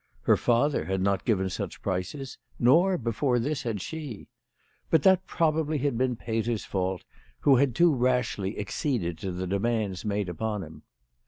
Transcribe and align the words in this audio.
Her 0.23 0.35
father 0.35 0.85
had 0.85 0.99
not 0.99 1.25
given 1.25 1.47
such 1.51 1.83
prices, 1.83 2.39
nor, 2.57 2.97
before 2.97 3.37
this, 3.37 3.61
had 3.61 3.79
she. 3.81 4.29
But 4.89 5.03
that 5.03 5.27
probably 5.27 5.77
had 5.77 5.95
been 5.95 6.15
Peter's 6.15 6.65
fault, 6.65 7.03
who 7.41 7.57
had 7.57 7.75
too 7.75 7.93
rashly 7.93 8.57
acceded 8.57 9.19
to 9.19 9.31
the 9.31 9.45
demands 9.45 10.03
made 10.03 10.27
upon 10.27 10.63
him. 10.63 10.81